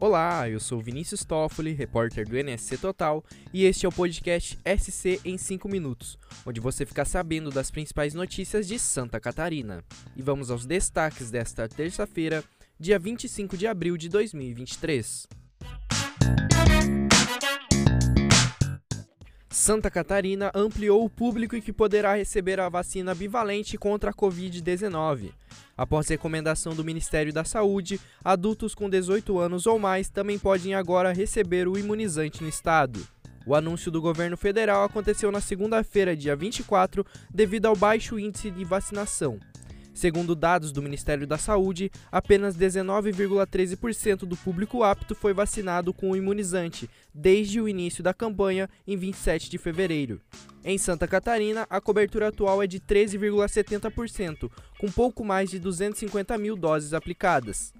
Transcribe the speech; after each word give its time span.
Olá, 0.00 0.48
eu 0.48 0.60
sou 0.60 0.80
Vinícius 0.80 1.24
Toffoli, 1.24 1.72
repórter 1.72 2.24
do 2.24 2.38
NSC 2.38 2.78
Total, 2.78 3.24
e 3.52 3.64
este 3.64 3.84
é 3.84 3.88
o 3.88 3.92
podcast 3.92 4.56
SC 4.64 5.20
em 5.24 5.36
5 5.36 5.68
minutos, 5.68 6.16
onde 6.46 6.60
você 6.60 6.86
fica 6.86 7.04
sabendo 7.04 7.50
das 7.50 7.68
principais 7.68 8.14
notícias 8.14 8.68
de 8.68 8.78
Santa 8.78 9.18
Catarina. 9.18 9.82
E 10.14 10.22
vamos 10.22 10.52
aos 10.52 10.64
destaques 10.64 11.32
desta 11.32 11.68
terça-feira, 11.68 12.44
dia 12.78 12.96
25 12.96 13.56
de 13.56 13.66
abril 13.66 13.96
de 13.96 14.08
2023. 14.08 15.26
Santa 19.50 19.90
Catarina 19.90 20.50
ampliou 20.54 21.02
o 21.02 21.08
público 21.08 21.58
que 21.60 21.72
poderá 21.72 22.14
receber 22.14 22.60
a 22.60 22.68
vacina 22.68 23.14
bivalente 23.14 23.78
contra 23.78 24.10
a 24.10 24.14
Covid-19. 24.14 25.32
Após 25.76 26.06
recomendação 26.08 26.74
do 26.74 26.84
Ministério 26.84 27.32
da 27.32 27.44
Saúde, 27.44 27.98
adultos 28.22 28.74
com 28.74 28.90
18 28.90 29.38
anos 29.38 29.66
ou 29.66 29.78
mais 29.78 30.10
também 30.10 30.38
podem 30.38 30.74
agora 30.74 31.14
receber 31.14 31.66
o 31.66 31.78
imunizante 31.78 32.42
no 32.42 32.48
estado. 32.48 33.00
O 33.46 33.54
anúncio 33.54 33.90
do 33.90 34.02
governo 34.02 34.36
federal 34.36 34.84
aconteceu 34.84 35.32
na 35.32 35.40
segunda-feira, 35.40 36.14
dia 36.14 36.36
24, 36.36 37.06
devido 37.32 37.64
ao 37.64 37.74
baixo 37.74 38.18
índice 38.18 38.50
de 38.50 38.64
vacinação. 38.64 39.40
Segundo 39.98 40.36
dados 40.36 40.70
do 40.70 40.80
Ministério 40.80 41.26
da 41.26 41.36
Saúde, 41.36 41.90
apenas 42.12 42.56
19,13% 42.56 44.18
do 44.18 44.36
público 44.36 44.84
apto 44.84 45.12
foi 45.12 45.34
vacinado 45.34 45.92
com 45.92 46.12
o 46.12 46.16
imunizante 46.16 46.88
desde 47.12 47.60
o 47.60 47.68
início 47.68 48.00
da 48.00 48.14
campanha 48.14 48.70
em 48.86 48.96
27 48.96 49.50
de 49.50 49.58
fevereiro. 49.58 50.20
Em 50.62 50.78
Santa 50.78 51.08
Catarina, 51.08 51.66
a 51.68 51.80
cobertura 51.80 52.28
atual 52.28 52.62
é 52.62 52.66
de 52.68 52.78
13,70%, 52.78 54.48
com 54.78 54.88
pouco 54.88 55.24
mais 55.24 55.50
de 55.50 55.58
250 55.58 56.38
mil 56.38 56.54
doses 56.54 56.94
aplicadas. 56.94 57.72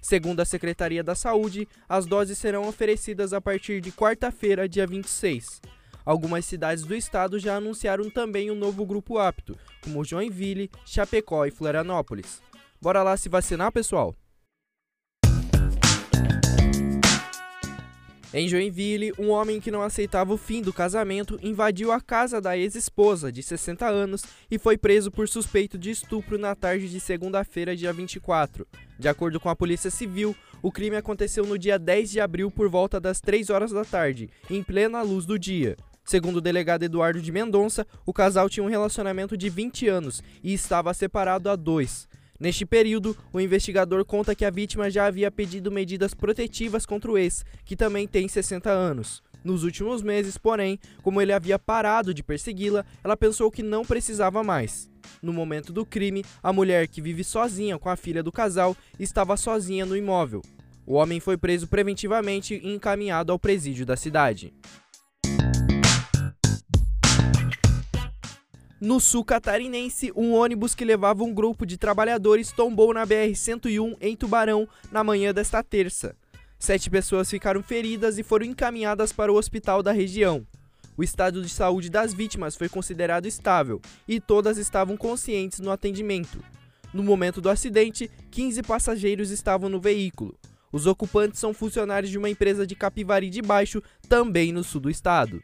Segundo 0.00 0.38
a 0.38 0.44
Secretaria 0.44 1.02
da 1.02 1.16
Saúde, 1.16 1.66
as 1.88 2.06
doses 2.06 2.38
serão 2.38 2.68
oferecidas 2.68 3.32
a 3.32 3.40
partir 3.40 3.80
de 3.80 3.90
quarta-feira, 3.90 4.68
dia 4.68 4.86
26. 4.86 5.60
Algumas 6.04 6.44
cidades 6.44 6.84
do 6.84 6.94
estado 6.94 7.38
já 7.38 7.56
anunciaram 7.56 8.10
também 8.10 8.50
um 8.50 8.54
novo 8.54 8.84
grupo 8.84 9.18
apto, 9.18 9.58
como 9.82 10.04
Joinville, 10.04 10.70
Chapecó 10.84 11.46
e 11.46 11.50
Florianópolis. 11.50 12.42
Bora 12.80 13.02
lá 13.02 13.16
se 13.16 13.30
vacinar, 13.30 13.72
pessoal? 13.72 14.14
Em 18.36 18.48
Joinville, 18.48 19.12
um 19.16 19.30
homem 19.30 19.60
que 19.60 19.70
não 19.70 19.80
aceitava 19.80 20.34
o 20.34 20.36
fim 20.36 20.60
do 20.60 20.72
casamento 20.72 21.38
invadiu 21.40 21.92
a 21.92 22.00
casa 22.00 22.40
da 22.40 22.58
ex-esposa, 22.58 23.30
de 23.30 23.42
60 23.44 23.86
anos, 23.86 24.24
e 24.50 24.58
foi 24.58 24.76
preso 24.76 25.10
por 25.10 25.28
suspeito 25.28 25.78
de 25.78 25.92
estupro 25.92 26.36
na 26.36 26.52
tarde 26.54 26.90
de 26.90 26.98
segunda-feira, 26.98 27.76
dia 27.76 27.92
24. 27.92 28.66
De 28.98 29.08
acordo 29.08 29.38
com 29.38 29.48
a 29.48 29.54
Polícia 29.54 29.88
Civil, 29.88 30.34
o 30.60 30.72
crime 30.72 30.96
aconteceu 30.96 31.46
no 31.46 31.56
dia 31.56 31.78
10 31.78 32.10
de 32.10 32.20
abril 32.20 32.50
por 32.50 32.68
volta 32.68 33.00
das 33.00 33.20
3 33.20 33.50
horas 33.50 33.70
da 33.70 33.84
tarde, 33.84 34.28
em 34.50 34.64
plena 34.64 35.00
luz 35.00 35.24
do 35.24 35.38
dia. 35.38 35.76
Segundo 36.04 36.36
o 36.36 36.40
delegado 36.40 36.82
Eduardo 36.82 37.20
de 37.20 37.32
Mendonça, 37.32 37.86
o 38.04 38.12
casal 38.12 38.48
tinha 38.48 38.62
um 38.62 38.68
relacionamento 38.68 39.36
de 39.36 39.48
20 39.48 39.88
anos 39.88 40.22
e 40.42 40.52
estava 40.52 40.92
separado 40.92 41.48
há 41.48 41.56
dois. 41.56 42.06
Neste 42.38 42.66
período, 42.66 43.16
o 43.32 43.40
investigador 43.40 44.04
conta 44.04 44.34
que 44.34 44.44
a 44.44 44.50
vítima 44.50 44.90
já 44.90 45.06
havia 45.06 45.30
pedido 45.30 45.72
medidas 45.72 46.12
protetivas 46.12 46.84
contra 46.84 47.10
o 47.10 47.16
ex, 47.16 47.44
que 47.64 47.74
também 47.74 48.06
tem 48.06 48.28
60 48.28 48.70
anos. 48.70 49.22
Nos 49.42 49.62
últimos 49.62 50.02
meses, 50.02 50.36
porém, 50.36 50.78
como 51.02 51.22
ele 51.22 51.32
havia 51.32 51.58
parado 51.58 52.12
de 52.12 52.22
persegui-la, 52.22 52.84
ela 53.02 53.16
pensou 53.16 53.50
que 53.50 53.62
não 53.62 53.84
precisava 53.84 54.42
mais. 54.42 54.90
No 55.22 55.32
momento 55.32 55.72
do 55.72 55.86
crime, 55.86 56.24
a 56.42 56.52
mulher, 56.52 56.86
que 56.88 57.00
vive 57.00 57.24
sozinha 57.24 57.78
com 57.78 57.88
a 57.88 57.96
filha 57.96 58.22
do 58.22 58.32
casal, 58.32 58.76
estava 58.98 59.36
sozinha 59.36 59.86
no 59.86 59.96
imóvel. 59.96 60.42
O 60.86 60.94
homem 60.94 61.20
foi 61.20 61.36
preso 61.38 61.66
preventivamente 61.66 62.54
e 62.54 62.74
encaminhado 62.74 63.32
ao 63.32 63.38
presídio 63.38 63.86
da 63.86 63.96
cidade. 63.96 64.52
No 68.84 69.00
sul 69.00 69.24
catarinense, 69.24 70.12
um 70.14 70.34
ônibus 70.34 70.74
que 70.74 70.84
levava 70.84 71.24
um 71.24 71.32
grupo 71.32 71.64
de 71.64 71.78
trabalhadores 71.78 72.52
tombou 72.52 72.92
na 72.92 73.06
BR-101 73.06 73.96
em 73.98 74.14
Tubarão 74.14 74.68
na 74.92 75.02
manhã 75.02 75.32
desta 75.32 75.62
terça. 75.62 76.14
Sete 76.58 76.90
pessoas 76.90 77.30
ficaram 77.30 77.62
feridas 77.62 78.18
e 78.18 78.22
foram 78.22 78.44
encaminhadas 78.44 79.10
para 79.10 79.32
o 79.32 79.36
hospital 79.36 79.82
da 79.82 79.90
região. 79.90 80.46
O 80.98 81.02
estado 81.02 81.40
de 81.40 81.48
saúde 81.48 81.88
das 81.88 82.12
vítimas 82.12 82.56
foi 82.56 82.68
considerado 82.68 83.24
estável 83.24 83.80
e 84.06 84.20
todas 84.20 84.58
estavam 84.58 84.98
conscientes 84.98 85.60
no 85.60 85.70
atendimento. 85.70 86.44
No 86.92 87.02
momento 87.02 87.40
do 87.40 87.48
acidente, 87.48 88.10
15 88.30 88.62
passageiros 88.64 89.30
estavam 89.30 89.70
no 89.70 89.80
veículo. 89.80 90.38
Os 90.70 90.84
ocupantes 90.84 91.40
são 91.40 91.54
funcionários 91.54 92.10
de 92.10 92.18
uma 92.18 92.28
empresa 92.28 92.66
de 92.66 92.74
Capivari 92.74 93.30
de 93.30 93.40
Baixo, 93.40 93.82
também 94.10 94.52
no 94.52 94.62
sul 94.62 94.82
do 94.82 94.90
estado. 94.90 95.42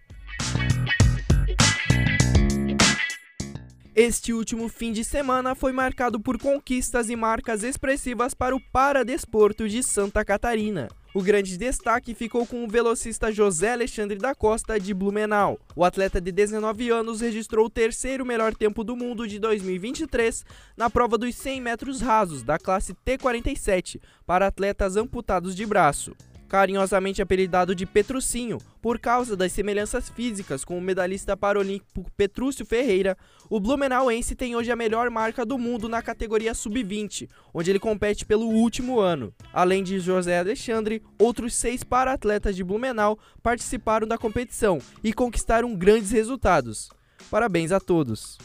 Este 4.03 4.33
último 4.33 4.66
fim 4.71 4.93
de 4.93 5.05
semana 5.05 5.55
foi 5.55 5.72
marcado 5.72 6.19
por 6.19 6.38
conquistas 6.38 7.11
e 7.11 7.16
marcas 7.16 7.62
expressivas 7.62 8.33
para 8.33 8.56
o 8.56 8.61
paradesporto 8.72 9.69
de 9.69 9.83
Santa 9.83 10.25
Catarina. 10.25 10.88
O 11.12 11.21
grande 11.21 11.59
destaque 11.59 12.15
ficou 12.15 12.47
com 12.47 12.65
o 12.65 12.66
velocista 12.66 13.31
José 13.31 13.72
Alexandre 13.72 14.16
da 14.16 14.34
Costa 14.34 14.81
de 14.81 14.94
Blumenau. 14.94 15.60
O 15.77 15.84
atleta 15.84 16.19
de 16.19 16.33
19 16.33 16.89
anos 16.89 17.21
registrou 17.21 17.66
o 17.66 17.71
terceiro 17.71 18.25
melhor 18.25 18.55
tempo 18.55 18.83
do 18.83 18.97
mundo 18.97 19.28
de 19.28 19.39
2023 19.39 20.47
na 20.78 20.89
prova 20.89 21.19
dos 21.19 21.34
100 21.34 21.60
metros 21.60 22.00
rasos 22.00 22.43
da 22.43 22.59
classe 22.59 22.94
T47 23.05 24.00
para 24.25 24.47
atletas 24.47 24.97
amputados 24.97 25.55
de 25.55 25.66
braço 25.66 26.16
carinhosamente 26.50 27.22
apelidado 27.22 27.77
de 27.77 27.87
Petrucinho 27.87 28.59
por 28.83 28.99
causa 28.99 29.37
das 29.37 29.53
semelhanças 29.53 30.09
físicas 30.11 30.65
com 30.65 30.77
o 30.77 30.81
medalhista 30.81 31.37
paralímpico 31.37 32.11
Petrúcio 32.16 32.66
Ferreira, 32.66 33.16
o 33.49 33.61
Blumenauense 33.61 34.34
tem 34.34 34.56
hoje 34.56 34.72
a 34.72 34.77
melhor 34.77 35.09
marca 35.10 35.47
do 35.47 35.56
mundo 35.56 35.89
na 35.89 36.03
categoria 36.03 36.53
sub-20, 36.53 37.28
onde 37.55 37.71
ele 37.71 37.78
compete 37.78 38.27
pelo 38.27 38.49
último 38.49 38.99
ano. 38.99 39.33
Além 39.53 39.84
de 39.84 40.00
José 40.00 40.41
Alexandre, 40.41 41.00
outros 41.16 41.55
seis 41.55 41.84
para-atletas 41.84 42.56
de 42.56 42.65
Blumenau 42.65 43.16
participaram 43.41 44.06
da 44.06 44.19
competição 44.19 44.81
e 45.05 45.12
conquistaram 45.12 45.77
grandes 45.77 46.10
resultados. 46.10 46.91
Parabéns 47.31 47.71
a 47.71 47.78
todos! 47.78 48.37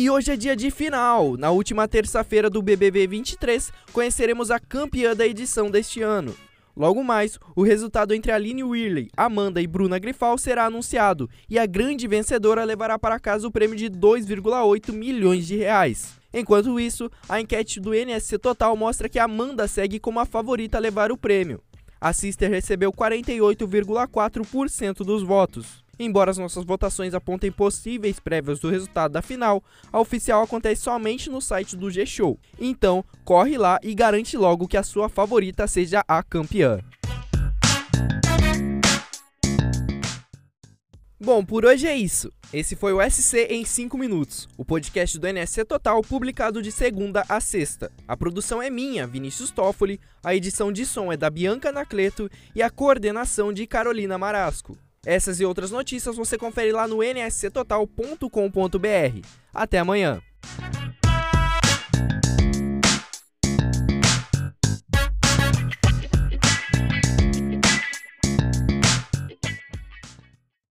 E 0.00 0.08
hoje 0.08 0.30
é 0.30 0.36
dia 0.36 0.54
de 0.54 0.70
final. 0.70 1.36
Na 1.36 1.50
última 1.50 1.88
terça-feira 1.88 2.48
do 2.48 2.62
BBB 2.62 3.08
23, 3.08 3.72
conheceremos 3.92 4.48
a 4.48 4.60
campeã 4.60 5.12
da 5.12 5.26
edição 5.26 5.68
deste 5.68 6.02
ano. 6.02 6.36
Logo 6.76 7.02
mais, 7.02 7.36
o 7.56 7.64
resultado 7.64 8.14
entre 8.14 8.30
Aline 8.30 8.62
Whirley, 8.62 9.10
Amanda 9.16 9.60
e 9.60 9.66
Bruna 9.66 9.98
Grifal 9.98 10.38
será 10.38 10.66
anunciado 10.66 11.28
e 11.50 11.58
a 11.58 11.66
grande 11.66 12.06
vencedora 12.06 12.62
levará 12.62 12.96
para 12.96 13.18
casa 13.18 13.48
o 13.48 13.50
prêmio 13.50 13.74
de 13.74 13.90
2,8 13.90 14.92
milhões 14.92 15.48
de 15.48 15.56
reais. 15.56 16.16
Enquanto 16.32 16.78
isso, 16.78 17.10
a 17.28 17.40
enquete 17.40 17.80
do 17.80 17.92
NSC 17.92 18.38
Total 18.38 18.76
mostra 18.76 19.08
que 19.08 19.18
Amanda 19.18 19.66
segue 19.66 19.98
como 19.98 20.20
a 20.20 20.24
favorita 20.24 20.78
a 20.78 20.80
levar 20.80 21.10
o 21.10 21.18
prêmio. 21.18 21.60
A 22.00 22.12
Sister 22.12 22.48
recebeu 22.48 22.92
48,4% 22.92 24.98
dos 24.98 25.24
votos. 25.24 25.82
Embora 25.98 26.30
as 26.30 26.38
nossas 26.38 26.64
votações 26.64 27.14
apontem 27.14 27.50
possíveis 27.50 28.20
prévias 28.20 28.60
do 28.60 28.70
resultado 28.70 29.12
da 29.12 29.22
final, 29.22 29.62
a 29.92 30.00
oficial 30.00 30.42
acontece 30.42 30.82
somente 30.82 31.28
no 31.28 31.40
site 31.40 31.76
do 31.76 31.90
G-Show. 31.90 32.38
Então, 32.58 33.04
corre 33.24 33.58
lá 33.58 33.78
e 33.82 33.94
garante 33.94 34.36
logo 34.36 34.68
que 34.68 34.76
a 34.76 34.82
sua 34.82 35.08
favorita 35.08 35.66
seja 35.66 36.04
a 36.06 36.22
campeã. 36.22 36.80
Bom, 41.20 41.44
por 41.44 41.64
hoje 41.64 41.84
é 41.84 41.96
isso. 41.96 42.32
Esse 42.52 42.76
foi 42.76 42.92
o 42.92 43.02
SC 43.02 43.48
em 43.50 43.64
5 43.64 43.98
minutos, 43.98 44.48
o 44.56 44.64
podcast 44.64 45.18
do 45.18 45.26
NSC 45.26 45.64
Total 45.64 46.00
publicado 46.00 46.62
de 46.62 46.70
segunda 46.70 47.24
a 47.28 47.40
sexta. 47.40 47.90
A 48.06 48.16
produção 48.16 48.62
é 48.62 48.70
minha, 48.70 49.04
Vinícius 49.04 49.50
Toffoli, 49.50 50.00
a 50.22 50.34
edição 50.34 50.70
de 50.70 50.86
som 50.86 51.12
é 51.12 51.16
da 51.16 51.28
Bianca 51.28 51.72
Nacleto 51.72 52.30
e 52.54 52.62
a 52.62 52.70
coordenação 52.70 53.52
de 53.52 53.66
Carolina 53.66 54.16
Marasco. 54.16 54.78
Essas 55.04 55.40
e 55.40 55.44
outras 55.44 55.70
notícias 55.70 56.16
você 56.16 56.36
confere 56.36 56.72
lá 56.72 56.86
no 56.86 57.02
nsctotal.com.br. 57.02 59.26
Até 59.54 59.78
amanhã! 59.78 60.20